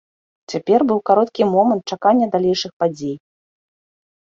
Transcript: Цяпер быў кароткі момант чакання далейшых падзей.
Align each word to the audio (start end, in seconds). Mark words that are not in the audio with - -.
Цяпер 0.53 0.79
быў 0.91 0.99
кароткі 1.09 1.41
момант 1.53 1.83
чакання 1.95 2.31
далейшых 2.39 2.71
падзей. 2.83 3.15